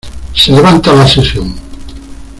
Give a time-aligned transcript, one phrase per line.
[0.33, 1.53] Se levanta la sesión.